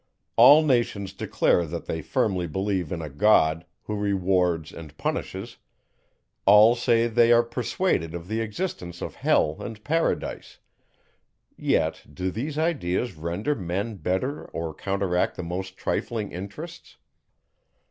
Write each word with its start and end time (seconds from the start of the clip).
All 0.35 0.63
nations 0.63 1.13
declare 1.13 1.63
that 1.67 1.85
they 1.85 2.01
firmly 2.01 2.47
believe 2.47 2.91
in 2.91 3.03
a 3.03 3.07
God, 3.09 3.67
who 3.83 3.95
rewards 3.95 4.71
and 4.73 4.97
punishes; 4.97 5.57
all 6.47 6.73
say 6.75 7.05
they 7.05 7.31
are 7.31 7.43
persuaded 7.43 8.15
of 8.15 8.27
the 8.27 8.41
existence 8.41 9.03
of 9.03 9.13
hell 9.13 9.57
and 9.59 9.83
paradise; 9.83 10.57
yet, 11.55 12.01
do 12.11 12.31
these 12.31 12.57
ideas 12.57 13.13
render 13.15 13.53
men 13.53 13.93
better 13.97 14.45
or 14.45 14.73
counteract 14.73 15.35
the 15.35 15.43
most 15.43 15.77
trifling 15.77 16.31
interests? 16.31 16.97